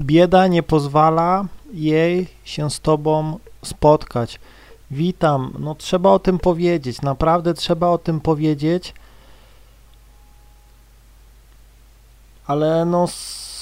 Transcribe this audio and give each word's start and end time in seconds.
bieda 0.00 0.46
nie 0.46 0.62
pozwala 0.62 1.44
jej 1.72 2.28
się 2.44 2.70
z 2.70 2.80
tobą 2.80 3.38
spotkać. 3.62 4.40
Witam, 4.90 5.52
no 5.58 5.74
trzeba 5.74 6.10
o 6.10 6.18
tym 6.18 6.38
powiedzieć, 6.38 7.02
naprawdę 7.02 7.54
trzeba 7.54 7.88
o 7.88 7.98
tym 7.98 8.20
powiedzieć, 8.20 8.94
ale 12.46 12.84
no 12.84 13.06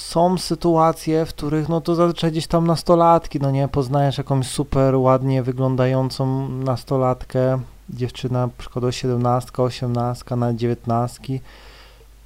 są 0.09 0.37
sytuacje, 0.37 1.25
w 1.25 1.29
których 1.29 1.69
no 1.69 1.81
to 1.81 1.95
zazwyczaj 1.95 2.31
gdzieś 2.31 2.47
tam 2.47 2.67
nastolatki, 2.67 3.39
no 3.39 3.51
nie, 3.51 3.67
poznajesz 3.67 4.17
jakąś 4.17 4.47
super 4.47 4.95
ładnie 4.95 5.43
wyglądającą 5.43 6.49
nastolatkę, 6.49 7.59
dziewczyna 7.89 8.49
przykładowo 8.57 8.91
17, 8.91 9.51
18, 9.57 10.35
na 10.35 10.53
19, 10.53 11.39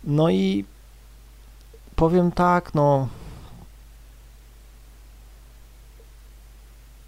no 0.04 0.30
i 0.30 0.66
powiem 1.95 2.32
tak, 2.32 2.73
no 2.73 3.07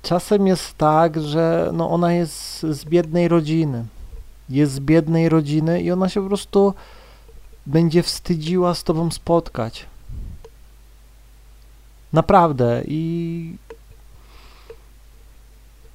czasem 0.05 0.47
jest 0.47 0.77
tak, 0.77 1.21
że 1.21 1.69
no 1.73 1.89
ona 1.89 2.13
jest 2.13 2.63
z 2.63 2.85
biednej 2.85 3.27
rodziny, 3.27 3.85
jest 4.49 4.73
z 4.73 4.79
biednej 4.79 5.29
rodziny 5.29 5.81
i 5.81 5.91
ona 5.91 6.09
się 6.09 6.21
po 6.21 6.27
prostu 6.27 6.73
będzie 7.65 8.03
wstydziła 8.03 8.75
z 8.75 8.83
tobą 8.83 9.11
spotkać. 9.11 9.85
Naprawdę 12.13 12.83
i 12.87 13.55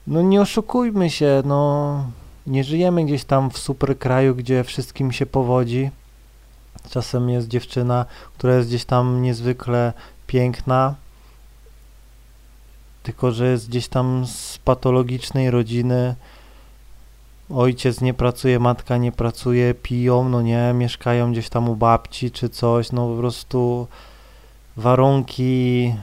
no 0.06 0.22
nie 0.22 0.40
oszukujmy 0.40 1.10
się, 1.10 1.42
no 1.44 2.04
nie 2.46 2.64
żyjemy 2.64 3.04
gdzieś 3.04 3.24
tam 3.24 3.50
w 3.50 3.58
super 3.58 3.98
kraju, 3.98 4.34
gdzie 4.34 4.64
wszystkim 4.64 5.12
się 5.12 5.26
powodzi. 5.26 5.90
Czasem 6.90 7.30
jest 7.30 7.48
dziewczyna, 7.48 8.04
która 8.38 8.54
jest 8.54 8.68
gdzieś 8.68 8.84
tam 8.84 9.22
niezwykle 9.22 9.92
piękna, 10.26 10.94
tylko 13.02 13.32
że 13.32 13.50
jest 13.50 13.68
gdzieś 13.68 13.88
tam 13.88 14.26
z 14.26 14.58
patologicznej 14.58 15.50
rodziny. 15.50 16.14
Ojciec 17.54 18.00
nie 18.00 18.14
pracuje, 18.14 18.58
matka 18.58 18.96
nie 18.96 19.12
pracuje, 19.12 19.74
piją, 19.74 20.28
no 20.28 20.42
nie, 20.42 20.72
mieszkają 20.74 21.32
gdzieś 21.32 21.48
tam 21.48 21.68
u 21.68 21.76
babci 21.76 22.30
czy 22.30 22.48
coś, 22.48 22.92
no 22.92 23.08
po 23.08 23.16
prostu 23.16 23.86
warunki 24.76 25.94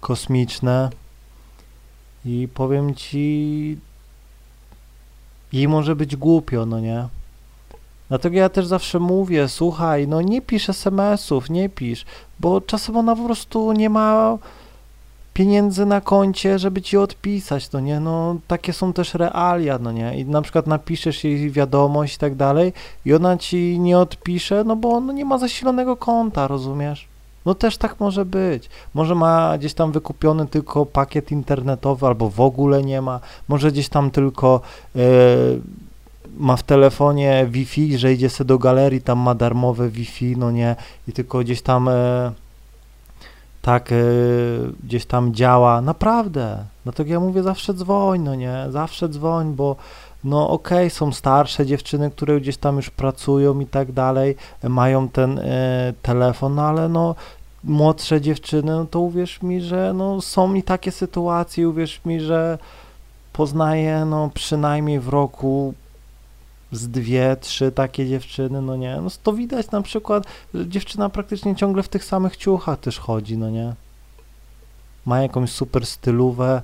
kosmiczne 0.00 0.90
i 2.24 2.48
powiem 2.54 2.94
ci, 2.94 3.78
jej 5.52 5.68
może 5.68 5.96
być 5.96 6.16
głupio, 6.16 6.66
no 6.66 6.80
nie? 6.80 7.08
Dlatego 8.08 8.36
ja 8.36 8.48
też 8.48 8.66
zawsze 8.66 8.98
mówię, 8.98 9.48
słuchaj, 9.48 10.08
no 10.08 10.22
nie 10.22 10.42
pisz 10.42 10.68
SMS-ów, 10.68 11.50
nie 11.50 11.68
pisz, 11.68 12.04
bo 12.40 12.60
czasem 12.60 12.96
ona 12.96 13.16
po 13.16 13.24
prostu 13.24 13.72
nie 13.72 13.90
ma 13.90 14.38
pieniędzy 15.38 15.86
na 15.86 16.00
koncie, 16.00 16.58
żeby 16.58 16.82
ci 16.82 16.96
odpisać, 16.96 17.72
no 17.72 17.80
nie, 17.80 18.00
no 18.00 18.36
takie 18.48 18.72
są 18.72 18.92
też 18.92 19.14
realia, 19.14 19.78
no 19.78 19.92
nie, 19.92 20.18
i 20.18 20.24
na 20.24 20.42
przykład 20.42 20.66
napiszesz 20.66 21.24
jej 21.24 21.50
wiadomość 21.50 22.14
i 22.14 22.18
tak 22.18 22.34
dalej 22.34 22.72
i 23.04 23.14
ona 23.14 23.36
ci 23.36 23.78
nie 23.78 23.98
odpisze, 23.98 24.64
no 24.64 24.76
bo 24.76 25.00
no 25.00 25.12
nie 25.12 25.24
ma 25.24 25.38
zasilonego 25.38 25.96
konta, 25.96 26.48
rozumiesz? 26.48 27.08
No 27.46 27.54
też 27.54 27.76
tak 27.76 28.00
może 28.00 28.24
być. 28.24 28.70
Może 28.94 29.14
ma 29.14 29.58
gdzieś 29.58 29.74
tam 29.74 29.92
wykupiony 29.92 30.46
tylko 30.46 30.86
pakiet 30.86 31.32
internetowy, 31.32 32.06
albo 32.06 32.30
w 32.30 32.40
ogóle 32.40 32.82
nie 32.82 33.02
ma. 33.02 33.20
Może 33.48 33.72
gdzieś 33.72 33.88
tam 33.88 34.10
tylko 34.10 34.60
e, 34.96 35.00
ma 36.36 36.56
w 36.56 36.62
telefonie 36.62 37.46
Wi-Fi, 37.50 37.98
że 37.98 38.12
idzie 38.12 38.30
sobie 38.30 38.48
do 38.48 38.58
galerii, 38.58 39.02
tam 39.02 39.18
ma 39.18 39.34
darmowe 39.34 39.88
Wi-Fi, 39.88 40.36
no 40.36 40.50
nie, 40.50 40.76
i 41.08 41.12
tylko 41.12 41.38
gdzieś 41.38 41.62
tam 41.62 41.88
e, 41.88 42.32
tak 43.68 43.92
e, 43.92 43.96
gdzieś 44.84 45.06
tam 45.06 45.34
działa. 45.34 45.80
Naprawdę. 45.80 46.64
Dlatego 46.84 47.10
ja 47.12 47.20
mówię 47.20 47.42
zawsze 47.42 47.74
dzwoń, 47.74 48.20
no 48.20 48.34
nie, 48.34 48.66
zawsze 48.70 49.08
dzwoń, 49.08 49.54
bo 49.54 49.76
no 50.24 50.50
okej, 50.50 50.78
okay, 50.78 50.90
są 50.90 51.12
starsze 51.12 51.66
dziewczyny, 51.66 52.10
które 52.10 52.40
gdzieś 52.40 52.56
tam 52.56 52.76
już 52.76 52.90
pracują 52.90 53.60
i 53.60 53.66
tak 53.66 53.92
dalej, 53.92 54.36
mają 54.68 55.08
ten 55.08 55.38
e, 55.38 55.92
telefon, 56.02 56.54
no 56.54 56.62
ale 56.62 56.88
no 56.88 57.14
młodsze 57.64 58.20
dziewczyny, 58.20 58.72
no 58.72 58.84
to 58.84 59.00
uwierz 59.00 59.42
mi, 59.42 59.60
że 59.60 59.92
no 59.94 60.20
są 60.20 60.54
i 60.54 60.62
takie 60.62 60.92
sytuacje, 60.92 61.68
uwierz 61.68 62.00
mi, 62.04 62.20
że 62.20 62.58
poznaję 63.32 64.04
no 64.04 64.30
przynajmniej 64.34 65.00
w 65.00 65.08
roku 65.08 65.74
z 66.72 66.88
dwie, 66.88 67.36
trzy 67.40 67.72
takie 67.72 68.08
dziewczyny, 68.08 68.62
no 68.62 68.76
nie, 68.76 69.00
no 69.00 69.10
to 69.22 69.32
widać 69.32 69.70
na 69.70 69.82
przykład, 69.82 70.24
że 70.54 70.68
dziewczyna 70.68 71.08
praktycznie 71.08 71.56
ciągle 71.56 71.82
w 71.82 71.88
tych 71.88 72.04
samych 72.04 72.36
ciuchach 72.36 72.80
też 72.80 72.98
chodzi, 72.98 73.38
no 73.38 73.50
nie, 73.50 73.74
ma 75.06 75.22
jakąś 75.22 75.52
super 75.52 75.86
stylówę, 75.86 76.62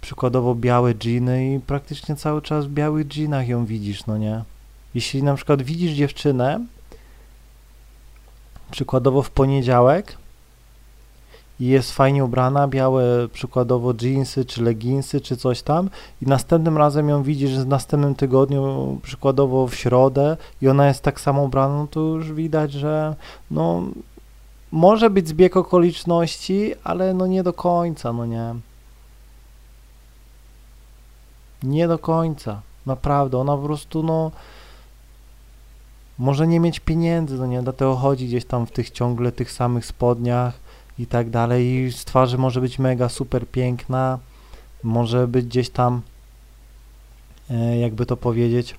przykładowo 0.00 0.54
białe 0.54 0.94
dżiny 0.94 1.54
i 1.54 1.60
praktycznie 1.60 2.16
cały 2.16 2.42
czas 2.42 2.66
w 2.66 2.70
białych 2.70 3.06
dżinach 3.06 3.48
ją 3.48 3.66
widzisz, 3.66 4.06
no 4.06 4.18
nie. 4.18 4.42
Jeśli 4.94 5.22
na 5.22 5.34
przykład 5.34 5.62
widzisz 5.62 5.92
dziewczynę, 5.92 6.66
przykładowo 8.70 9.22
w 9.22 9.30
poniedziałek 9.30 10.16
i 11.60 11.66
jest 11.66 11.92
fajnie 11.92 12.24
ubrana, 12.24 12.68
białe 12.68 13.28
przykładowo 13.28 13.94
jeansy, 14.02 14.44
czy 14.44 14.62
leginsy, 14.62 15.20
czy 15.20 15.36
coś 15.36 15.62
tam 15.62 15.90
i 16.22 16.26
następnym 16.26 16.78
razem 16.78 17.08
ją 17.08 17.22
widzisz 17.22 17.58
w 17.58 17.66
następnym 17.66 18.14
tygodniu, 18.14 18.98
przykładowo 19.02 19.66
w 19.66 19.74
środę 19.74 20.36
i 20.62 20.68
ona 20.68 20.88
jest 20.88 21.02
tak 21.02 21.20
samo 21.20 21.42
ubrana, 21.42 21.74
no 21.74 21.86
to 21.86 22.00
już 22.00 22.32
widać, 22.32 22.72
że 22.72 23.16
no 23.50 23.82
może 24.72 25.10
być 25.10 25.28
zbieg 25.28 25.56
okoliczności, 25.56 26.74
ale 26.84 27.14
no 27.14 27.26
nie 27.26 27.42
do 27.42 27.52
końca, 27.52 28.12
no 28.12 28.26
nie. 28.26 28.54
Nie 31.62 31.88
do 31.88 31.98
końca. 31.98 32.60
Naprawdę, 32.86 33.38
ona 33.38 33.56
po 33.56 33.62
prostu, 33.62 34.02
no, 34.02 34.30
może 36.18 36.46
nie 36.46 36.60
mieć 36.60 36.80
pieniędzy, 36.80 37.38
no 37.38 37.46
nie, 37.46 37.62
dlatego 37.62 37.96
chodzi 37.96 38.26
gdzieś 38.26 38.44
tam 38.44 38.66
w 38.66 38.70
tych 38.70 38.90
ciągle 38.90 39.32
tych 39.32 39.52
samych 39.52 39.86
spodniach 39.86 40.63
i 40.98 41.06
tak 41.06 41.30
dalej 41.30 41.66
i 41.66 41.92
z 41.92 42.04
twarzy 42.04 42.38
może 42.38 42.60
być 42.60 42.78
mega 42.78 43.08
super 43.08 43.48
piękna, 43.48 44.18
może 44.82 45.28
być 45.28 45.46
gdzieś 45.46 45.70
tam, 45.70 46.02
e, 47.50 47.78
jakby 47.78 48.06
to 48.06 48.16
powiedzieć, 48.16 48.74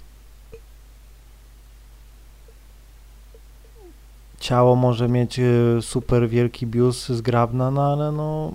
ciało 4.39 4.75
może 4.75 5.09
mieć 5.09 5.39
e, 5.39 5.43
super 5.81 6.29
wielki 6.29 6.67
biust, 6.67 7.09
zgrabna, 7.09 7.71
no 7.71 7.93
ale 7.93 8.11
no 8.11 8.51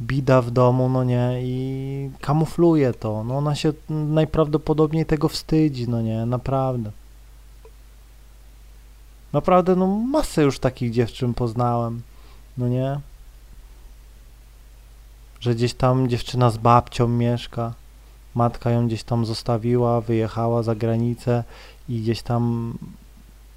bida 0.00 0.42
w 0.42 0.50
domu, 0.50 0.88
no 0.88 1.04
nie, 1.04 1.38
i 1.42 2.10
kamufluje 2.20 2.92
to. 2.92 3.24
No 3.24 3.36
ona 3.36 3.54
się 3.54 3.72
najprawdopodobniej 3.88 5.06
tego 5.06 5.28
wstydzi, 5.28 5.88
no 5.88 6.02
nie, 6.02 6.26
naprawdę. 6.26 6.90
Naprawdę, 9.36 9.76
no 9.76 9.86
masę 9.86 10.42
już 10.42 10.58
takich 10.58 10.92
dziewczyn 10.92 11.34
poznałem, 11.34 12.02
no 12.58 12.68
nie. 12.68 13.00
Że 15.40 15.54
gdzieś 15.54 15.74
tam 15.74 16.08
dziewczyna 16.08 16.50
z 16.50 16.56
babcią 16.56 17.08
mieszka, 17.08 17.74
matka 18.34 18.70
ją 18.70 18.86
gdzieś 18.86 19.02
tam 19.04 19.26
zostawiła, 19.26 20.00
wyjechała 20.00 20.62
za 20.62 20.74
granicę 20.74 21.44
i 21.88 22.00
gdzieś 22.00 22.22
tam 22.22 22.74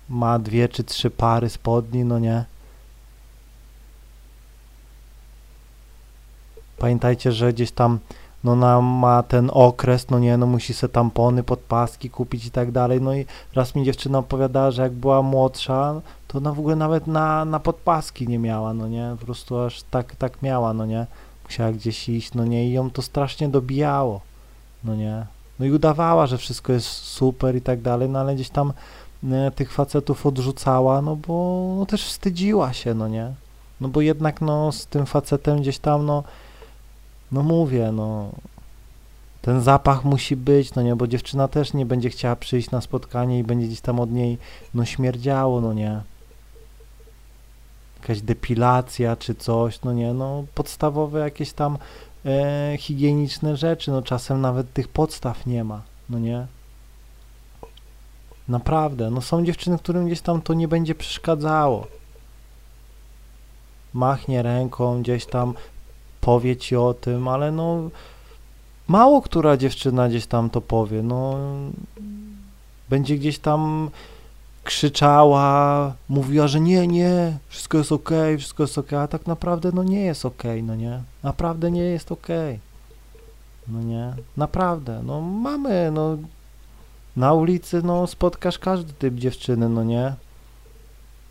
ma 0.10 0.40
dwie 0.40 0.70
czy 0.70 0.84
trzy 0.84 1.10
pary 1.10 1.50
spodni, 1.50 2.04
no 2.04 2.20
nie. 2.20 2.46
Pamiętajcie, 6.78 7.32
że 7.32 7.54
gdzieś 7.54 7.72
tam 7.72 8.00
no 8.44 8.52
ona 8.52 8.82
ma 8.82 9.24
ten 9.24 9.50
okres, 9.54 10.10
no 10.10 10.20
nie, 10.20 10.38
no 10.38 10.46
musi 10.46 10.74
se 10.74 10.90
tampony, 10.90 11.44
podpaski 11.44 12.10
kupić 12.10 12.46
i 12.46 12.52
tak 12.52 12.72
dalej, 12.72 13.02
no 13.02 13.14
i 13.14 13.26
raz 13.56 13.76
mi 13.76 13.84
dziewczyna 13.84 14.20
opowiadała, 14.20 14.72
że 14.72 14.82
jak 14.82 14.92
była 14.92 15.22
młodsza, 15.22 16.02
to 16.28 16.38
ona 16.38 16.54
w 16.54 16.60
ogóle 16.60 16.76
nawet 16.76 17.08
na, 17.08 17.46
na 17.46 17.60
podpaski 17.60 18.28
nie 18.28 18.40
miała, 18.40 18.74
no 18.74 18.88
nie, 18.88 19.16
po 19.19 19.25
prostu 19.25 19.60
aż 19.60 19.84
tak, 19.84 20.16
tak 20.16 20.42
miała, 20.42 20.74
no 20.74 20.86
nie, 20.86 21.06
musiała 21.46 21.72
gdzieś 21.72 22.10
iść, 22.10 22.34
no 22.34 22.46
nie, 22.46 22.69
i 22.69 22.72
ją 22.72 22.92
to 22.92 23.02
strasznie 23.02 23.50
dobijało, 23.50 24.22
no 24.84 24.96
nie, 24.96 25.25
no 25.60 25.66
i 25.66 25.72
udawała, 25.72 26.28
że 26.28 26.38
wszystko 26.38 26.74
jest 26.74 26.88
super 26.88 27.56
i 27.56 27.62
tak 27.62 27.81
dalej, 27.81 28.10
no 28.10 28.19
ale 28.19 28.36
gdzieś 28.36 28.50
tam 28.50 28.74
nie, 29.24 29.52
tych 29.56 29.72
facetów 29.72 30.25
odrzucała, 30.25 31.02
no 31.02 31.16
bo 31.16 31.66
no 31.80 31.86
też 31.86 32.06
wstydziła 32.06 32.74
się, 32.74 32.94
no 32.94 33.08
nie, 33.08 33.31
no 33.81 33.88
bo 33.88 34.02
jednak 34.02 34.42
no 34.42 34.72
z 34.72 34.86
tym 34.86 35.06
facetem 35.06 35.62
gdzieś 35.62 35.80
tam, 35.80 36.06
no 36.06 36.24
no 37.31 37.44
mówię, 37.44 37.92
no 37.92 38.31
ten 39.42 39.62
zapach 39.62 40.04
musi 40.04 40.36
być, 40.36 40.76
no 40.76 40.81
nie, 40.81 40.96
bo 40.96 41.08
dziewczyna 41.08 41.48
też 41.48 41.74
nie 41.74 41.86
będzie 41.86 42.10
chciała 42.10 42.36
przyjść 42.36 42.72
na 42.72 42.81
spotkanie 42.81 43.40
i 43.40 43.44
będzie 43.44 43.68
gdzieś 43.68 43.81
tam 43.81 44.00
od 44.00 44.12
niej, 44.12 44.38
no 44.74 44.86
śmierdziało, 44.86 45.62
no 45.62 45.74
nie. 45.74 46.02
Jakaś 48.02 48.22
depilacja 48.22 49.16
czy 49.16 49.36
coś, 49.36 49.81
no 49.81 49.94
nie, 49.94 50.14
no 50.14 50.44
podstawowe 50.56 51.20
jakieś 51.20 51.54
tam 51.54 51.78
e, 52.26 52.76
higieniczne 52.80 53.58
rzeczy, 53.58 53.92
no 53.92 54.02
czasem 54.02 54.42
nawet 54.42 54.74
tych 54.74 54.88
podstaw 54.88 55.46
nie 55.46 55.64
ma, 55.64 55.82
no 56.10 56.20
nie. 56.20 56.48
Naprawdę, 58.48 59.10
no 59.10 59.22
są 59.22 59.46
dziewczyny, 59.46 59.78
którym 59.78 60.06
gdzieś 60.06 60.22
tam 60.22 60.42
to 60.42 60.54
nie 60.54 60.68
będzie 60.68 60.96
przeszkadzało. 60.96 61.88
Machnie 63.94 64.42
ręką, 64.42 65.02
gdzieś 65.02 65.25
tam 65.25 65.54
powie 66.21 66.57
ci 66.57 66.75
o 66.75 66.94
tym, 66.94 67.27
ale 67.27 67.51
no 67.51 67.89
mało 68.88 69.21
która 69.21 69.57
dziewczyna 69.57 70.10
gdzieś 70.10 70.25
tam 70.25 70.50
to 70.50 70.62
powie, 70.62 71.04
no. 71.04 71.38
Będzie 72.89 73.18
gdzieś 73.18 73.39
tam 73.39 73.89
krzyczała, 74.63 75.94
mówiła, 76.10 76.48
że 76.48 76.60
nie, 76.60 76.88
nie, 76.88 77.38
wszystko 77.48 77.77
jest 77.77 77.92
ok, 77.92 78.10
wszystko 78.38 78.63
jest 78.63 78.77
ok, 78.77 78.94
a 78.94 79.07
tak 79.07 79.27
naprawdę 79.27 79.71
no 79.74 79.83
nie 79.83 80.01
jest 80.01 80.25
ok, 80.25 80.44
no 80.63 80.75
nie, 80.75 81.01
naprawdę 81.24 81.71
nie 81.71 81.83
jest 81.83 82.12
ok, 82.12 82.27
no 83.68 83.81
nie, 83.81 84.13
naprawdę, 84.38 85.01
no 85.04 85.22
mamy, 85.22 85.92
no. 85.92 86.18
Na 87.15 87.33
ulicy, 87.33 87.81
no 87.83 88.07
spotkasz 88.07 88.60
każdy 88.60 88.94
typ 88.94 89.15
dziewczyny, 89.15 89.69
no 89.69 89.83
nie, 89.83 90.13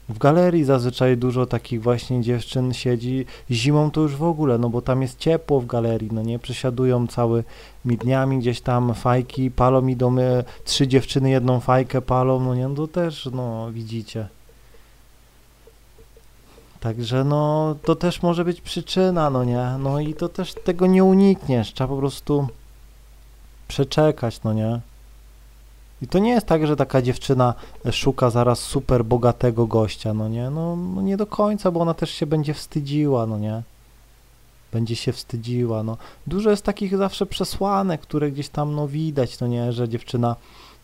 w 0.08 0.18
galerii 0.18 0.64
zazwyczaj 0.64 1.16
dużo 1.16 1.46
takich 1.46 1.82
właśnie 1.82 2.22
dziewczyn 2.22 2.74
siedzi. 2.74 3.26
Zimą 3.50 3.90
to 3.90 4.00
już 4.00 4.16
w 4.16 4.22
ogóle, 4.22 4.58
no 4.58 4.70
bo 4.70 4.82
tam 4.82 5.02
jest 5.02 5.18
ciepło 5.18 5.60
w 5.60 5.66
galerii, 5.66 6.08
no 6.12 6.22
nie? 6.22 6.38
Przesiadują 6.38 7.06
całymi 7.06 7.44
dniami 7.84 8.38
gdzieś 8.38 8.60
tam 8.60 8.94
fajki, 8.94 9.50
palą 9.50 9.86
i 9.86 9.96
domy, 9.96 10.44
trzy 10.64 10.88
dziewczyny 10.88 11.30
jedną 11.30 11.60
fajkę 11.60 12.02
palą, 12.02 12.40
no 12.40 12.54
nie? 12.54 12.68
No 12.68 12.74
to 12.74 12.86
też, 12.86 13.28
no 13.32 13.72
widzicie. 13.72 14.28
Także 16.80 17.24
no, 17.24 17.76
to 17.84 17.96
też 17.96 18.22
może 18.22 18.44
być 18.44 18.60
przyczyna, 18.60 19.30
no 19.30 19.44
nie? 19.44 19.66
No 19.78 20.00
i 20.00 20.14
to 20.14 20.28
też 20.28 20.54
tego 20.54 20.86
nie 20.86 21.04
unikniesz, 21.04 21.74
trzeba 21.74 21.88
po 21.88 21.96
prostu 21.96 22.48
przeczekać, 23.68 24.42
no 24.42 24.52
nie? 24.52 24.80
I 26.02 26.08
to 26.08 26.18
nie 26.18 26.30
jest 26.30 26.46
tak, 26.46 26.66
że 26.66 26.76
taka 26.76 27.02
dziewczyna 27.02 27.54
szuka 27.90 28.30
zaraz 28.30 28.58
super 28.58 29.04
bogatego 29.04 29.66
gościa, 29.66 30.14
no 30.14 30.28
nie? 30.28 30.50
No, 30.50 30.76
no 30.76 31.02
nie 31.02 31.16
do 31.16 31.26
końca, 31.26 31.70
bo 31.70 31.80
ona 31.80 31.94
też 31.94 32.10
się 32.10 32.26
będzie 32.26 32.54
wstydziła, 32.54 33.26
no 33.26 33.38
nie? 33.38 33.62
Będzie 34.72 34.96
się 34.96 35.12
wstydziła, 35.12 35.82
no. 35.82 35.96
Dużo 36.26 36.50
jest 36.50 36.64
takich 36.64 36.96
zawsze 36.96 37.26
przesłanek, 37.26 38.00
które 38.00 38.30
gdzieś 38.30 38.48
tam, 38.48 38.74
no 38.74 38.88
widać, 38.88 39.40
no 39.40 39.46
nie? 39.46 39.72
Że 39.72 39.88
dziewczyna 39.88 40.36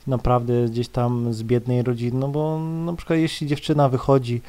naprawdę 0.07 0.65
gdzieś 0.65 0.89
tam 0.89 1.35
z 1.35 1.43
biednej 1.43 1.83
rodziny, 1.83 2.19
no 2.19 2.29
bo 2.29 2.59
na 2.59 2.93
przykład 2.93 3.19
jeśli 3.19 3.47
dziewczyna 3.47 3.89
wychodzi 3.89 4.41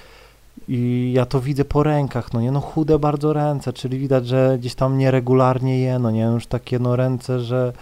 i 0.68 1.12
ja 1.16 1.26
to 1.26 1.42
widzę 1.42 1.66
po 1.66 1.84
rękach, 1.84 2.34
no 2.34 2.42
nie, 2.42 2.52
no 2.52 2.62
chude 2.62 3.00
bardzo 3.00 3.34
ręce, 3.34 3.74
czyli 3.74 4.00
widać, 4.00 4.28
że 4.28 4.58
gdzieś 4.60 4.76
tam 4.76 4.98
nieregularnie 4.98 5.80
je, 5.80 6.00
no 6.00 6.12
nie, 6.12 6.22
już 6.24 6.48
takie 6.48 6.80
no 6.80 6.96
ręce, 6.96 7.40
że 7.40 7.74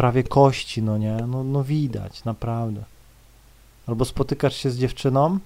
prawie 0.00 0.22
kości, 0.22 0.82
no 0.82 0.98
nie? 0.98 1.16
No, 1.28 1.44
no 1.44 1.64
widać, 1.64 2.24
naprawdę. 2.24 2.82
Albo 3.86 4.04
spotykasz 4.04 4.56
się 4.56 4.70
z 4.70 4.78
dziewczyną 4.78 5.38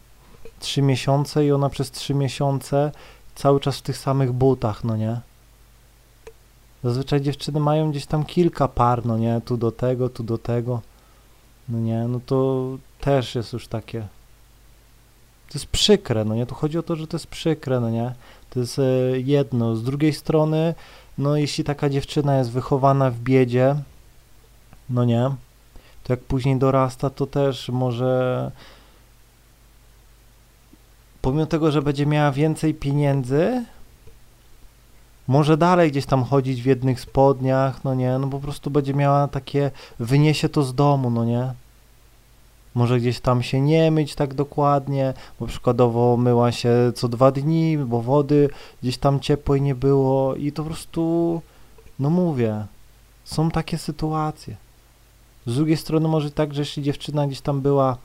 trzy 0.60 0.82
miesiące 0.82 1.46
i 1.46 1.52
ona 1.52 1.68
przez 1.68 1.90
trzy 1.90 2.14
miesiące 2.14 2.92
cały 3.34 3.60
czas 3.60 3.78
w 3.78 3.82
tych 3.82 3.98
samych 3.98 4.32
butach, 4.32 4.84
no 4.84 4.96
nie? 4.96 5.20
Zazwyczaj 6.84 7.20
dziewczyny 7.20 7.60
mają 7.60 7.90
gdzieś 7.90 8.06
tam 8.06 8.24
kilka 8.24 8.68
par, 8.68 9.06
no 9.06 9.18
nie? 9.18 9.40
Tu 9.44 9.56
do 9.56 9.72
tego, 9.72 10.08
tu 10.08 10.22
do 10.22 10.38
tego. 10.38 10.80
No 11.68 11.78
nie? 11.78 12.08
No 12.08 12.20
to 12.26 12.68
też 13.00 13.34
jest 13.34 13.52
już 13.52 13.68
takie. 13.68 14.00
To 15.48 15.54
jest 15.54 15.66
przykre, 15.66 16.24
no 16.24 16.34
nie? 16.34 16.46
Tu 16.46 16.54
chodzi 16.54 16.78
o 16.78 16.82
to, 16.82 16.96
że 16.96 17.06
to 17.06 17.16
jest 17.16 17.26
przykre, 17.26 17.80
no 17.80 17.90
nie? 17.90 18.14
To 18.50 18.60
jest 18.60 18.78
e, 18.78 18.82
jedno. 19.20 19.76
Z 19.76 19.82
drugiej 19.82 20.12
strony, 20.12 20.74
no 21.18 21.36
jeśli 21.36 21.64
taka 21.64 21.88
dziewczyna 21.88 22.38
jest 22.38 22.50
wychowana 22.50 23.10
w 23.10 23.18
biedzie, 23.18 23.76
no 24.90 25.04
nie, 25.04 25.30
to 26.04 26.12
jak 26.12 26.20
później 26.20 26.56
dorasta, 26.56 27.10
to 27.10 27.26
też 27.26 27.68
może 27.68 28.50
pomimo 31.22 31.46
tego, 31.46 31.70
że 31.70 31.82
będzie 31.82 32.06
miała 32.06 32.32
więcej 32.32 32.74
pieniędzy, 32.74 33.64
może 35.28 35.56
dalej 35.56 35.90
gdzieś 35.90 36.06
tam 36.06 36.24
chodzić 36.24 36.62
w 36.62 36.66
jednych 36.66 37.00
spodniach, 37.00 37.84
no 37.84 37.94
nie, 37.94 38.18
no 38.18 38.28
po 38.28 38.40
prostu 38.40 38.70
będzie 38.70 38.94
miała 38.94 39.28
takie, 39.28 39.70
wyniesie 39.98 40.48
to 40.48 40.62
z 40.62 40.74
domu, 40.74 41.10
no 41.10 41.24
nie. 41.24 41.52
Może 42.74 43.00
gdzieś 43.00 43.20
tam 43.20 43.42
się 43.42 43.60
nie 43.60 43.90
myć 43.90 44.14
tak 44.14 44.34
dokładnie, 44.34 45.14
bo 45.40 45.46
przykładowo 45.46 46.16
myła 46.16 46.52
się 46.52 46.92
co 46.94 47.08
dwa 47.08 47.30
dni, 47.30 47.78
bo 47.78 48.02
wody 48.02 48.48
gdzieś 48.82 48.98
tam 48.98 49.20
ciepłej 49.20 49.62
nie 49.62 49.74
było 49.74 50.34
i 50.34 50.52
to 50.52 50.62
po 50.62 50.68
prostu, 50.68 51.42
no 51.98 52.10
mówię, 52.10 52.66
są 53.24 53.50
takie 53.50 53.78
sytuacje. 53.78 54.56
Z 55.46 55.54
drugiej 55.54 55.76
strony 55.76 56.08
może 56.08 56.30
tak, 56.30 56.54
że 56.54 56.62
jeśli 56.62 56.82
dziewczyna 56.82 57.26
gdzieś 57.26 57.40
tam 57.40 57.60
była 57.60 57.96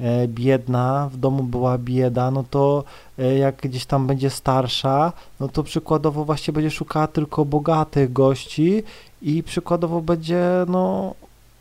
e, 0.00 0.28
biedna, 0.28 1.08
w 1.12 1.16
domu 1.16 1.42
była 1.42 1.78
bieda, 1.78 2.30
no 2.30 2.44
to 2.50 2.84
e, 3.18 3.38
jak 3.38 3.56
gdzieś 3.56 3.86
tam 3.86 4.06
będzie 4.06 4.30
starsza, 4.30 5.12
no 5.40 5.48
to 5.48 5.62
przykładowo 5.62 6.24
właśnie 6.24 6.52
będzie 6.52 6.70
szukała 6.70 7.06
tylko 7.06 7.44
bogatych 7.44 8.12
gości 8.12 8.82
i 9.22 9.42
przykładowo 9.42 10.00
będzie, 10.00 10.44
no 10.68 11.14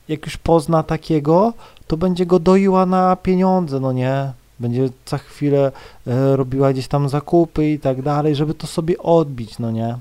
jak 0.08 0.26
już 0.26 0.38
pozna 0.38 0.84
takiego, 0.84 1.54
to 1.88 1.98
będzie 1.98 2.26
go 2.26 2.40
doiła 2.40 2.86
na 2.86 3.16
pieniądze, 3.16 3.80
no 3.80 3.92
nie? 3.92 4.34
Będzie 4.60 4.90
za 5.06 5.18
chwilę 5.18 5.72
e, 6.08 6.36
robiła 6.36 6.74
gdzieś 6.74 6.88
tam 6.88 7.10
zakupy 7.10 7.70
i 7.70 7.80
tak 7.80 8.02
dalej, 8.02 8.36
żeby 8.36 8.54
to 8.54 8.68
sobie 8.68 8.98
odbić, 8.98 9.60
no 9.60 9.72
nie? 9.72 9.98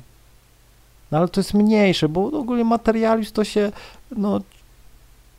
No 1.11 1.19
ale 1.19 1.29
to 1.29 1.41
jest 1.41 1.55
mniejsze, 1.55 2.09
bo 2.09 2.27
ogólnie 2.27 2.65
materializm 2.65 3.33
to 3.33 3.45
się, 3.45 3.73
no 4.17 4.41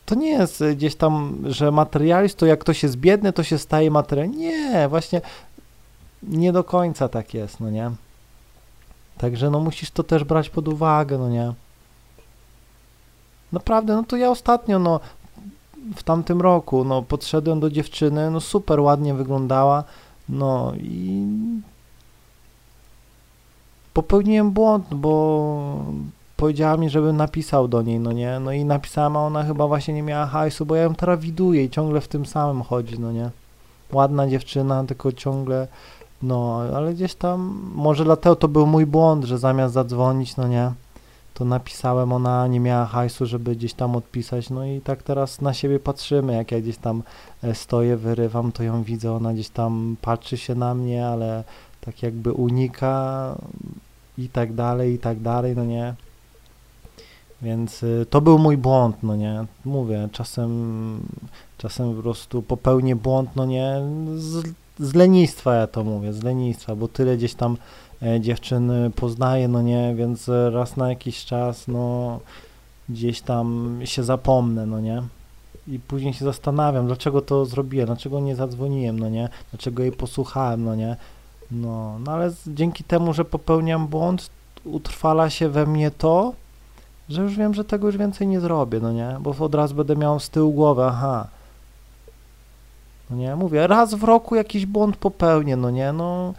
to 0.06 0.16
nie 0.16 0.30
jest 0.30 0.64
gdzieś 0.76 0.96
tam, 0.96 1.44
że 1.46 1.72
materializm 1.72 2.38
to 2.38 2.46
jak 2.46 2.60
ktoś 2.60 2.84
jest 2.84 2.96
biedny, 2.98 3.34
to 3.34 3.44
się 3.44 3.58
staje 3.58 3.92
materiałem. 3.92 4.38
Nie, 4.38 4.88
właśnie 4.90 5.22
nie 6.24 6.52
do 6.52 6.64
końca 6.64 7.10
tak 7.10 7.34
jest, 7.34 7.60
no 7.60 7.70
nie? 7.70 7.92
Także 9.18 9.50
no 9.50 9.60
musisz 9.60 9.92
to 9.92 10.04
też 10.04 10.24
brać 10.24 10.50
pod 10.50 10.68
uwagę, 10.68 11.18
no 11.18 11.30
nie? 11.30 11.54
Naprawdę, 13.52 13.96
no 13.96 14.04
to 14.04 14.18
ja 14.18 14.30
ostatnio, 14.30 14.80
no 14.80 15.00
w 15.96 16.04
tamtym 16.04 16.42
roku, 16.42 16.84
no 16.84 17.02
podszedłem 17.02 17.60
do 17.60 17.70
dziewczyny, 17.70 18.32
no 18.32 18.42
super 18.42 18.80
ładnie 18.80 19.14
wyglądała, 19.14 19.84
no 20.30 20.74
i 20.76 21.26
popełniłem 23.94 24.52
błąd, 24.52 24.86
bo 24.94 25.86
powiedziała 26.46 26.78
mi, 26.78 26.90
żebym 26.90 27.18
napisał 27.18 27.68
do 27.68 27.82
niej, 27.82 28.00
no 28.00 28.12
nie, 28.12 28.40
no 28.40 28.52
i 28.52 28.66
napisałem, 28.66 29.18
a 29.18 29.20
ona 29.20 29.44
chyba 29.44 29.68
właśnie 29.68 29.94
nie 29.94 30.04
miała 30.04 30.26
hajsu, 30.26 30.66
bo 30.66 30.76
ja 30.76 30.84
ją 30.84 30.96
teraz 30.96 31.20
widuję 31.20 31.64
i 31.64 31.70
ciągle 31.70 32.02
w 32.02 32.08
tym 32.08 32.26
samym 32.26 32.64
chodzi, 32.64 33.00
no 33.00 33.12
nie. 33.12 33.30
Ładna 33.92 34.28
dziewczyna, 34.28 34.84
tylko 34.84 35.12
ciągle, 35.12 35.68
no, 36.24 36.62
ale 36.76 36.94
gdzieś 36.94 37.16
tam, 37.16 37.72
może 37.76 38.04
dlatego 38.04 38.36
to 38.36 38.48
był 38.48 38.66
mój 38.68 38.86
błąd, 38.86 39.26
że 39.26 39.38
zamiast 39.38 39.74
zadzwonić, 39.74 40.38
no 40.38 40.48
nie, 40.48 40.72
to 41.34 41.46
napisałem, 41.46 42.14
ona 42.14 42.48
nie 42.48 42.60
miała 42.60 42.86
hajsu, 42.86 43.26
żeby 43.26 43.56
gdzieś 43.56 43.74
tam 43.74 43.96
odpisać, 43.96 44.50
no 44.50 44.66
i 44.66 44.82
tak 44.82 45.04
teraz 45.04 45.42
na 45.42 45.54
siebie 45.54 45.80
patrzymy, 45.80 46.34
jak 46.34 46.52
ja 46.52 46.62
gdzieś 46.62 46.78
tam 46.78 47.04
e, 47.44 47.56
stoję, 47.56 47.98
wyrywam, 47.98 48.52
to 48.52 48.64
ją 48.64 48.84
widzę, 48.84 49.12
ona 49.12 49.34
gdzieś 49.34 49.50
tam 49.50 49.96
patrzy 50.02 50.38
się 50.38 50.56
na 50.56 50.76
mnie, 50.76 51.08
ale 51.08 51.44
tak 51.82 52.04
jakby 52.04 52.34
unika 52.34 53.36
i 54.18 54.30
tak 54.30 54.54
dalej, 54.54 54.94
i 54.94 55.00
tak 55.00 55.20
dalej, 55.20 55.56
no 55.56 55.66
nie. 55.66 55.96
Więc 57.42 57.84
y, 57.84 58.06
to 58.10 58.22
był 58.22 58.40
mój 58.40 58.58
błąd, 58.58 58.96
no 59.04 59.16
nie, 59.16 59.46
mówię, 59.66 60.10
czasem, 60.12 61.00
czasem 61.58 61.96
po 61.96 62.02
prostu 62.02 62.42
popełnię 62.42 62.96
błąd, 62.96 63.30
no 63.36 63.46
nie, 63.46 63.82
z, 64.16 64.54
z 64.80 64.94
lenistwa 64.94 65.56
ja 65.56 65.68
to 65.68 65.84
mówię, 65.84 66.14
z 66.14 66.24
lenistwa, 66.24 66.76
bo 66.76 66.88
tyle 66.88 67.18
gdzieś 67.18 67.34
tam 67.34 67.58
e, 68.04 68.22
dziewczyn 68.22 68.72
poznaję, 68.96 69.48
no 69.48 69.62
nie, 69.62 69.96
więc 69.96 70.30
raz 70.52 70.78
na 70.78 70.90
jakiś 70.90 71.26
czas, 71.26 71.68
no 71.68 72.20
gdzieś 72.90 73.22
tam 73.22 73.80
się 73.86 74.04
zapomnę, 74.04 74.66
no 74.66 74.80
nie, 74.80 75.04
i 75.68 75.80
później 75.80 76.14
się 76.14 76.26
zastanawiam, 76.26 76.88
dlaczego 76.88 77.22
to 77.22 77.46
zrobiłem, 77.46 77.86
dlaczego 77.86 78.20
nie 78.20 78.36
zadzwoniłem, 78.36 79.00
no 79.00 79.10
nie, 79.10 79.30
dlaczego 79.52 79.84
jej 79.84 79.92
posłuchałem, 79.92 80.64
no 80.64 80.76
nie, 80.76 80.96
no, 81.52 82.00
no 82.00 82.12
ale 82.12 82.34
dzięki 82.48 82.84
temu, 82.84 83.14
że 83.14 83.26
popełniam 83.26 83.88
błąd, 83.88 84.30
utrwala 84.64 85.30
się 85.30 85.50
we 85.50 85.66
mnie 85.66 85.92
to, 85.92 86.34
że 87.10 87.22
już 87.22 87.36
wiem, 87.36 87.54
że 87.54 87.66
tego 87.66 87.88
już 87.88 87.98
więcej 87.98 88.28
nie 88.28 88.40
zrobię, 88.40 88.80
no 88.80 88.92
nie, 88.92 89.18
bo 89.20 89.36
od 89.40 89.56
razu 89.56 89.76
będę 89.76 89.96
miał 89.96 90.20
z 90.20 90.30
tyłu 90.30 90.54
głowy, 90.54 90.84
aha, 90.84 91.28
no 93.10 93.16
nie, 93.16 93.36
mówię, 93.36 93.68
raz 93.68 93.94
w 93.94 94.04
roku 94.04 94.36
jakiś 94.36 94.66
błąd 94.66 94.98
popełnię, 94.98 95.56
no 95.56 95.70
nie, 95.70 95.94
no, 95.94 96.34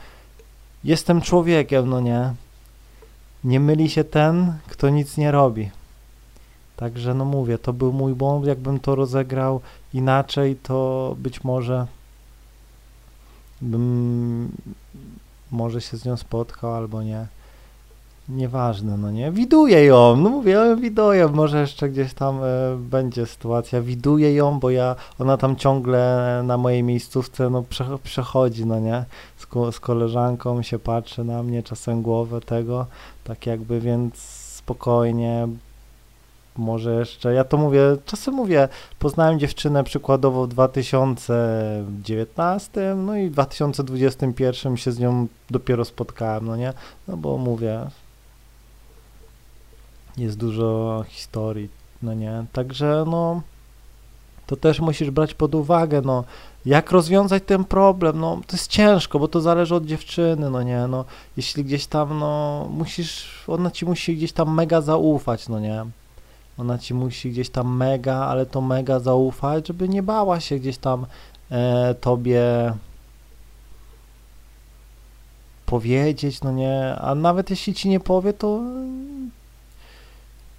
jestem 0.85 1.21
człowiekiem, 1.21 1.89
no 1.89 2.01
nie, 2.01 2.35
nie 3.45 3.61
myli 3.61 3.91
się 3.91 4.05
ten, 4.05 4.55
kto 4.69 4.89
nic 4.89 5.17
nie 5.17 5.31
robi. 5.31 5.71
Także 6.77 7.15
no 7.15 7.25
mówię, 7.25 7.59
to 7.59 7.73
był 7.73 7.93
mój 7.93 8.15
błąd, 8.15 8.47
jakbym 8.47 8.81
to 8.81 8.95
rozegrał 8.95 9.61
inaczej, 9.95 10.57
to 10.57 11.15
być 11.19 11.45
może 11.45 11.87
bym 13.61 14.49
może 15.51 15.81
się 15.81 15.97
z 15.97 16.05
nią 16.05 16.17
spotkał 16.17 16.75
albo 16.75 17.03
nie. 17.03 17.27
Nieważne, 18.29 18.97
no 18.97 19.11
nie? 19.11 19.33
Widuję 19.33 19.85
ją, 19.85 20.17
no 20.17 20.31
mówię, 20.31 20.77
widuję, 20.81 21.29
może 21.29 21.61
jeszcze 21.61 21.89
gdzieś 21.89 22.15
tam 22.15 22.45
e, 22.45 22.77
będzie 22.79 23.27
sytuacja, 23.27 23.83
widuję 23.83 24.35
ją, 24.35 24.61
bo 24.61 24.71
ja, 24.71 24.97
ona 25.19 25.37
tam 25.37 25.57
ciągle 25.57 26.43
na 26.45 26.59
mojej 26.59 26.83
miejscówce, 26.83 27.51
no 27.51 27.63
prze, 27.63 27.85
przechodzi, 28.03 28.67
no 28.67 28.81
nie? 28.81 29.05
Z, 29.37 29.47
z 29.75 29.81
koleżanką 29.81 30.63
się 30.63 30.79
patrzy 30.79 31.25
na 31.25 31.43
mnie, 31.43 31.63
czasem 31.63 32.03
głowę 32.03 32.41
tego, 32.41 32.87
tak 33.25 33.47
jakby, 33.47 33.81
więc 33.81 34.15
spokojnie, 34.57 35.49
może 36.57 36.95
jeszcze, 36.95 37.35
ja 37.35 37.45
to 37.45 37.57
mówię, 37.57 37.81
czasem 38.07 38.35
mówię, 38.35 38.69
poznałem 38.99 39.39
dziewczynę 39.39 39.85
przykładowo 39.85 40.47
w 40.47 40.49
2019, 40.49 42.95
no 42.97 43.17
i 43.17 43.29
w 43.29 43.33
2021 43.33 44.77
się 44.77 44.93
z 44.93 44.99
nią 44.99 45.27
dopiero 45.51 45.85
spotkałem, 45.85 46.47
no 46.47 46.57
nie? 46.57 46.73
No 47.09 47.17
bo 47.17 47.39
mówię, 47.39 47.81
jest 50.19 50.39
dużo 50.39 51.05
historii, 51.09 51.69
no 52.03 52.15
nie? 52.15 52.45
Także 52.53 53.05
no, 53.07 53.43
to 54.47 54.57
też 54.57 54.81
musisz 54.81 55.11
brać 55.11 55.35
pod 55.35 55.55
uwagę, 55.55 56.03
no, 56.05 56.25
jak 56.67 56.91
rozwiązać 56.91 57.43
ten 57.47 57.65
problem, 57.65 58.21
no, 58.21 58.41
to 58.47 58.57
jest 58.57 58.71
ciężko, 58.71 59.19
bo 59.19 59.29
to 59.29 59.41
zależy 59.41 59.75
od 59.75 59.87
dziewczyny, 59.87 60.51
no 60.51 60.63
nie, 60.63 60.87
no, 60.87 61.05
jeśli 61.37 61.65
gdzieś 61.65 61.87
tam, 61.87 62.19
no, 62.19 62.67
musisz, 62.71 63.45
ona 63.47 63.71
ci 63.71 63.87
musi 63.87 64.17
gdzieś 64.17 64.33
tam 64.33 64.55
mega 64.55 64.81
zaufać, 64.81 65.49
no 65.49 65.61
nie, 65.61 65.85
ona 66.59 66.79
ci 66.79 66.95
musi 66.95 67.31
gdzieś 67.31 67.51
tam 67.51 67.77
mega, 67.77 68.17
ale 68.17 68.47
to 68.47 68.61
mega 68.61 69.01
zaufać, 69.01 69.69
żeby 69.69 69.89
nie 69.89 70.03
bała 70.03 70.41
się 70.41 70.59
gdzieś 70.59 70.79
tam 70.79 71.07
e, 71.51 71.95
tobie 71.95 72.73
powiedzieć, 75.67 76.43
no 76.43 76.53
nie, 76.53 76.97
a 76.99 77.15
nawet 77.15 77.51
jeśli 77.51 77.75
ci 77.75 77.89
nie 77.89 78.01
powie, 78.01 78.33
to 78.33 78.61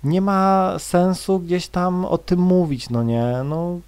nie 0.04 0.22
ma 0.22 0.74
sensu 0.80 1.40
gdzieś 1.40 1.68
tam 1.68 2.06
o 2.06 2.18
tym 2.18 2.40
mówić, 2.40 2.90
no 2.90 3.04
nie, 3.04 3.34
no 3.46 3.80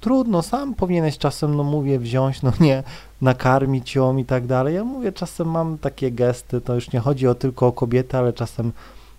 trudno, 0.00 0.42
sam 0.42 0.74
powinieneś 0.74 1.18
czasem, 1.18 1.54
no 1.54 1.64
mówię, 1.64 1.98
wziąć, 1.98 2.42
no 2.42 2.52
nie, 2.60 2.82
nakarmić 3.20 3.94
ją 3.94 4.16
i 4.16 4.24
tak 4.24 4.46
dalej. 4.46 4.74
Ja 4.74 4.84
mówię, 4.84 5.12
czasem 5.12 5.50
mam 5.50 5.78
takie 5.78 6.10
gesty, 6.10 6.60
to 6.60 6.74
już 6.74 6.92
nie 6.92 7.00
chodzi 7.00 7.28
o 7.28 7.34
tylko 7.34 7.66
o 7.66 7.72
kobiety, 7.72 8.16
ale 8.16 8.32
czasem 8.32 8.72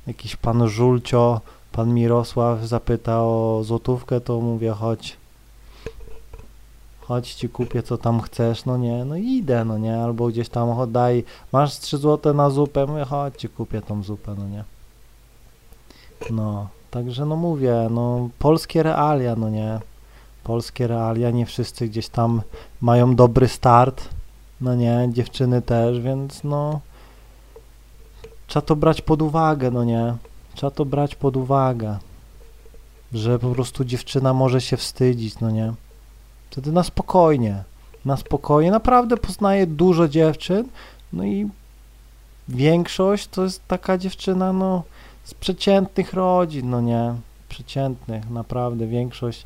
jakiś 0.07 0.35
pan 0.35 0.67
Żulcio, 0.67 1.41
pan 1.71 1.93
Mirosław 1.93 2.63
zapyta 2.63 3.21
o 3.21 3.61
złotówkę, 3.63 4.21
to 4.21 4.41
mówię, 4.41 4.71
chodź, 4.71 5.17
chodź 7.01 7.33
ci 7.33 7.49
kupię 7.49 7.83
co 7.83 7.97
tam 7.97 8.21
chcesz, 8.21 8.65
no 8.65 8.77
nie, 8.77 9.05
no 9.05 9.15
idę, 9.15 9.65
no 9.65 9.77
nie, 9.77 10.01
albo 10.01 10.27
gdzieś 10.27 10.49
tam, 10.49 10.75
chodź, 10.75 10.89
daj, 10.89 11.23
masz 11.51 11.79
3 11.79 11.97
złote 11.97 12.33
na 12.33 12.49
zupę, 12.49 12.85
mówię, 12.85 13.05
chodź 13.05 13.35
ci 13.37 13.49
kupię 13.49 13.81
tą 13.81 14.03
zupę, 14.03 14.35
no 14.37 14.47
nie. 14.47 14.76
No, 16.31 16.67
także 16.91 17.25
no 17.25 17.35
mówię, 17.35 17.87
no 17.91 18.29
polskie 18.39 18.83
realia, 18.83 19.35
no 19.35 19.49
nie, 19.49 19.79
polskie 20.43 20.87
realia, 20.87 21.31
nie 21.31 21.45
wszyscy 21.45 21.87
gdzieś 21.87 22.09
tam 22.09 22.41
mają 22.81 23.15
dobry 23.15 23.47
start, 23.47 24.09
no 24.61 24.75
nie, 24.75 25.09
dziewczyny 25.11 25.61
też, 25.61 25.99
więc 25.99 26.43
no 26.43 26.79
trzeba 28.47 28.65
to 28.65 28.75
brać 28.75 29.01
pod 29.01 29.21
uwagę, 29.21 29.71
no 29.71 29.83
nie, 29.83 30.15
trzeba 30.55 30.71
to 30.71 30.85
brać 30.85 31.15
pod 31.15 31.37
uwagę, 31.37 31.97
że 33.13 33.39
po 33.39 33.49
prostu 33.49 33.85
dziewczyna 33.85 34.33
może 34.33 34.61
się 34.61 34.77
wstydzić, 34.77 35.39
no 35.39 35.51
nie, 35.51 35.73
wtedy 36.49 36.71
na 36.71 36.83
spokojnie, 36.83 37.63
na 38.05 38.17
spokojnie, 38.17 38.71
naprawdę 38.71 39.17
poznaję 39.17 39.67
dużo 39.67 40.07
dziewczyn, 40.07 40.67
no 41.13 41.23
i 41.23 41.49
większość 42.47 43.27
to 43.27 43.43
jest 43.43 43.67
taka 43.67 43.97
dziewczyna, 43.97 44.53
no 44.53 44.83
z 45.27 45.33
przeciętnych 45.33 46.13
rodzin, 46.13 46.69
no 46.69 46.81
nie, 46.81 47.15
przeciętnych, 47.49 48.29
naprawdę 48.29 48.87
większość 48.87 49.45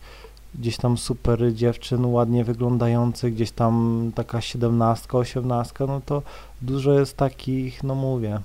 gdzieś 0.55 0.77
tam 0.77 0.97
super 0.97 1.53
dziewczyn, 1.53 2.05
ładnie 2.05 2.43
wyglądających, 2.43 3.33
gdzieś 3.33 3.51
tam 3.51 4.11
taka 4.15 4.41
siedemnastka, 4.41 5.17
osiemnastka, 5.17 5.85
no 5.85 6.01
to 6.05 6.21
dużo 6.61 6.99
jest 6.99 7.17
takich, 7.17 7.83
no 7.83 7.95
mówię, 7.95 8.39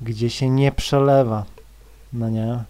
gdzie 0.00 0.30
się 0.30 0.50
nie 0.50 0.72
przelewa, 0.72 1.44
no 2.12 2.28
nie, 2.28 2.64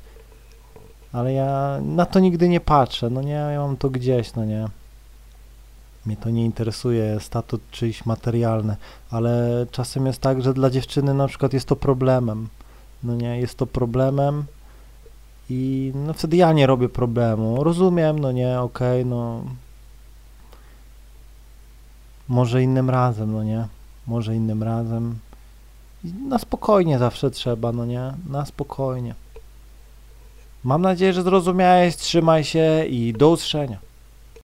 ale 1.13 1.33
ja 1.33 1.79
na 1.83 2.07
to 2.07 2.21
nigdy 2.21 2.49
nie 2.49 2.61
patrzę, 2.61 3.11
no 3.11 3.23
nie, 3.23 3.33
ja 3.53 3.61
mam 3.61 3.77
to 3.77 3.91
gdzieś, 3.91 4.35
no 4.35 4.45
nie. 4.45 4.69
Mnie 6.07 6.17
to 6.17 6.31
nie 6.31 6.45
interesuje, 6.45 7.21
statut 7.21 7.61
czyjś 7.71 8.07
materialny, 8.07 8.77
ale 9.11 9.67
czasem 9.71 10.07
jest 10.07 10.21
tak, 10.21 10.43
że 10.43 10.55
dla 10.55 10.71
dziewczyny 10.71 11.15
na 11.15 11.29
przykład 11.29 11.53
jest 11.53 11.69
to 11.69 11.77
problemem 11.77 12.49
no 13.07 13.15
nie, 13.15 13.41
jest 13.41 13.59
to 13.59 13.67
problemem 13.67 14.45
i 15.51 15.93
no 15.95 16.13
wtedy 16.13 16.37
ja 16.37 16.53
nie 16.53 16.67
robię 16.67 16.89
problemu, 16.89 17.65
rozumiem, 17.65 18.19
no 18.19 18.33
nie, 18.33 18.61
okej, 18.61 19.01
okay, 19.01 19.11
no 19.11 19.43
może 22.29 22.63
innym 22.63 22.91
razem, 22.91 23.33
no 23.33 23.45
nie, 23.45 23.67
może 24.07 24.37
innym 24.37 24.63
razem 24.63 25.19
na 26.29 26.39
spokojnie 26.39 26.99
zawsze 26.99 27.31
trzeba, 27.31 27.73
no 27.73 27.87
nie, 27.87 28.13
na 28.29 28.47
spokojnie. 28.47 29.15
Mam 30.65 30.83
nadzieję, 30.83 31.13
że 31.13 31.23
zrozumiałeś, 31.23 31.97
trzymaj 31.97 32.45
się 32.45 32.85
i 32.89 33.13
do 33.13 33.31
usłyszenia. 33.31 33.79